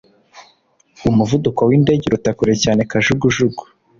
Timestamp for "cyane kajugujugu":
2.63-3.61